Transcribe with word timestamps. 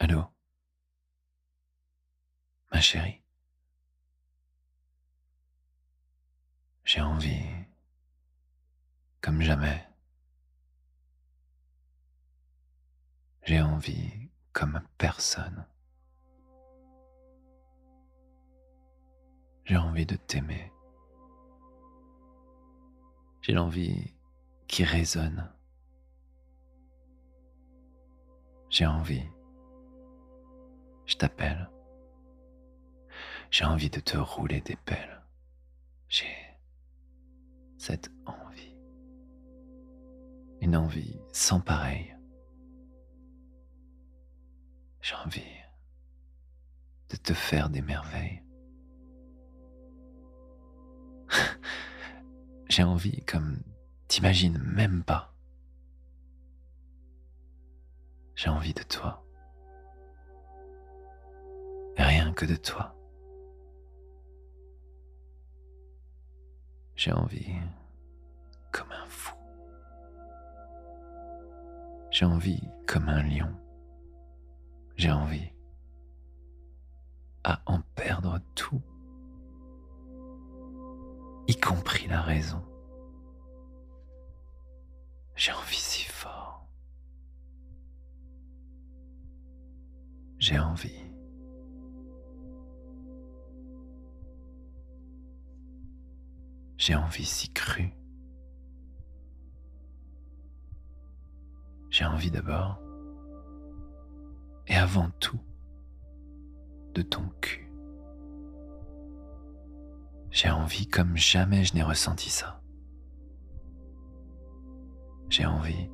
Allô? 0.00 0.24
Ma 2.70 2.80
chérie? 2.80 3.20
J'ai 6.84 7.00
envie, 7.00 7.66
comme 9.20 9.42
jamais. 9.42 9.88
J'ai 13.42 13.60
envie 13.60 14.30
comme 14.52 14.80
personne. 14.98 15.66
J'ai 19.64 19.76
envie 19.76 20.06
de 20.06 20.14
t'aimer. 20.14 20.72
J'ai 23.42 23.52
l'envie 23.52 24.14
qui 24.68 24.84
résonne. 24.84 25.52
J'ai 28.70 28.86
envie. 28.86 29.24
Je 31.08 31.16
t'appelle. 31.16 31.68
J'ai 33.50 33.64
envie 33.64 33.88
de 33.88 33.98
te 33.98 34.18
rouler 34.18 34.60
des 34.60 34.76
pelles. 34.76 35.22
J'ai 36.08 36.36
cette 37.78 38.10
envie. 38.26 38.76
Une 40.60 40.76
envie 40.76 41.18
sans 41.32 41.60
pareil. 41.60 42.14
J'ai 45.00 45.14
envie 45.14 45.40
de 47.08 47.16
te 47.16 47.32
faire 47.32 47.70
des 47.70 47.80
merveilles. 47.80 48.44
J'ai 52.68 52.82
envie 52.82 53.24
comme 53.24 53.62
t'imagines 54.08 54.58
même 54.58 55.02
pas. 55.02 55.34
J'ai 58.34 58.50
envie 58.50 58.74
de 58.74 58.82
toi. 58.82 59.24
De 62.44 62.56
toi. 62.56 62.94
J'ai 66.94 67.12
envie 67.12 67.54
comme 68.72 68.90
un 68.90 69.06
fou. 69.06 69.34
J'ai 72.10 72.24
envie 72.24 72.62
comme 72.86 73.08
un 73.08 73.22
lion. 73.22 73.54
J'ai 74.96 75.12
envie 75.12 75.52
à 77.44 77.62
en 77.66 77.80
perdre 77.94 78.40
tout, 78.56 78.82
y 81.46 81.54
compris 81.54 82.08
la 82.08 82.20
raison. 82.20 82.62
J'ai 85.36 85.52
envie 85.52 85.76
si 85.76 86.04
fort. 86.04 86.66
J'ai 90.38 90.58
envie. 90.58 91.08
J'ai 96.88 96.94
envie 96.94 97.26
si 97.26 97.52
cru. 97.52 97.92
J'ai 101.90 102.06
envie 102.06 102.30
d'abord 102.30 102.80
et 104.68 104.74
avant 104.74 105.10
tout 105.20 105.38
de 106.94 107.02
ton 107.02 107.28
cul. 107.42 107.70
J'ai 110.30 110.48
envie 110.48 110.88
comme 110.88 111.14
jamais 111.14 111.62
je 111.62 111.74
n'ai 111.74 111.82
ressenti 111.82 112.30
ça. 112.30 112.62
J'ai 115.28 115.44
envie 115.44 115.90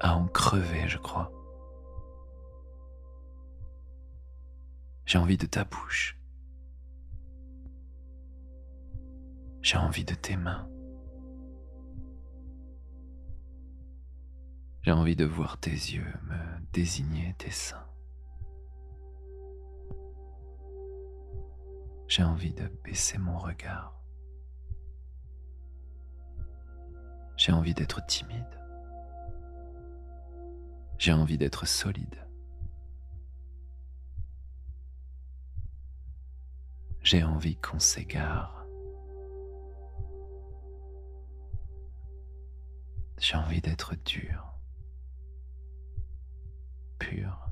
à 0.00 0.16
en 0.16 0.26
crever, 0.26 0.88
je 0.88 0.96
crois. 0.96 1.30
J'ai 5.04 5.18
envie 5.18 5.36
de 5.36 5.44
ta 5.44 5.64
bouche. 5.64 6.19
J'ai 9.62 9.76
envie 9.76 10.04
de 10.04 10.14
tes 10.14 10.36
mains. 10.36 10.68
J'ai 14.82 14.92
envie 14.92 15.16
de 15.16 15.26
voir 15.26 15.58
tes 15.58 15.70
yeux 15.70 16.12
me 16.22 16.60
désigner 16.72 17.34
tes 17.36 17.50
seins. 17.50 17.86
J'ai 22.08 22.24
envie 22.24 22.52
de 22.52 22.66
baisser 22.82 23.18
mon 23.18 23.38
regard. 23.38 24.00
J'ai 27.36 27.52
envie 27.52 27.74
d'être 27.74 28.04
timide. 28.06 28.44
J'ai 30.98 31.12
envie 31.12 31.38
d'être 31.38 31.66
solide. 31.66 32.16
J'ai 37.02 37.22
envie 37.22 37.56
qu'on 37.56 37.78
s'égare. 37.78 38.59
J'ai 43.20 43.36
envie 43.36 43.60
d'être 43.60 43.94
dur, 44.06 44.58
pur 46.98 47.50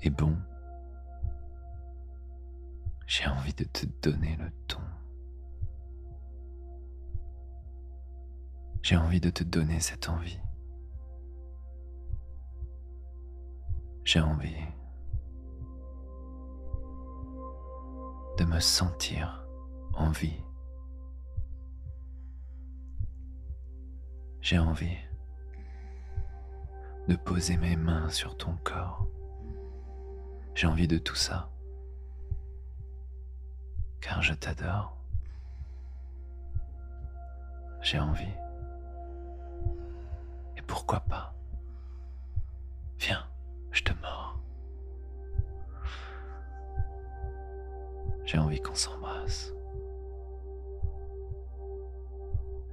et 0.00 0.10
bon. 0.10 0.36
J'ai 3.08 3.26
envie 3.26 3.52
de 3.54 3.64
te 3.64 3.84
donner 4.00 4.36
le 4.36 4.48
ton. 4.68 4.80
J'ai 8.80 8.96
envie 8.96 9.20
de 9.20 9.30
te 9.30 9.42
donner 9.42 9.80
cette 9.80 10.08
envie. 10.08 10.38
J'ai 14.04 14.20
envie 14.20 14.54
de 18.38 18.44
me 18.44 18.60
sentir 18.60 19.44
en 19.94 20.10
vie. 20.10 20.44
J'ai 24.40 24.58
envie 24.58 24.96
de 27.08 27.16
poser 27.16 27.56
mes 27.56 27.76
mains 27.76 28.08
sur 28.10 28.36
ton 28.36 28.56
corps. 28.64 29.06
J'ai 30.54 30.66
envie 30.66 30.88
de 30.88 30.98
tout 30.98 31.14
ça 31.14 31.50
car 34.00 34.22
je 34.22 34.34
t'adore. 34.34 34.96
J'ai 37.82 37.98
envie. 37.98 38.34
Et 40.56 40.62
pourquoi 40.62 41.00
pas? 41.00 41.34
Viens, 42.98 43.24
je 43.70 43.82
te 43.82 43.92
mords. 44.00 44.38
J'ai 48.24 48.38
envie 48.38 48.60
qu'on 48.60 48.74
s'embrasse. 48.74 49.52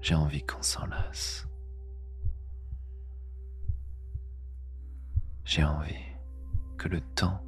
J'ai 0.02 0.16
envie 0.16 0.44
qu'on 0.44 0.62
s'enlace. 0.62 1.48
J'ai 5.46 5.64
envie 5.64 5.94
que 6.78 6.90
le 6.90 7.02
temps 7.02 7.40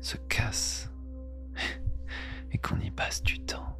se 0.00 0.16
casse 0.28 0.90
et 2.52 2.58
qu'on 2.58 2.78
y 2.78 2.90
passe 2.90 3.22
du 3.22 3.40
temps. 3.40 3.76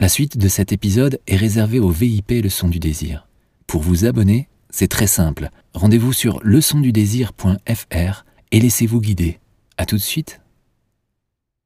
La 0.00 0.08
suite 0.08 0.38
de 0.38 0.48
cet 0.48 0.72
épisode 0.72 1.20
est 1.26 1.36
réservée 1.36 1.78
au 1.78 1.90
VIP 1.90 2.30
Leçon 2.42 2.68
du 2.68 2.78
désir. 2.78 3.28
Pour 3.66 3.82
vous 3.82 4.06
abonner, 4.06 4.48
c'est 4.70 4.88
très 4.88 5.06
simple. 5.06 5.50
Rendez-vous 5.74 6.14
sur 6.14 6.40
leçondudésir.fr 6.42 8.24
et 8.50 8.60
laissez-vous 8.60 9.00
guider. 9.00 9.40
À 9.76 9.84
tout 9.84 9.96
de 9.96 10.00
suite. 10.00 10.40